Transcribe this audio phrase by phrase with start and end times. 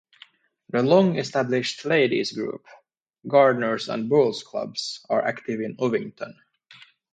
[0.69, 2.65] The long established ladies' group,
[3.27, 6.33] gardener's and bowls clubs are active in Ovington.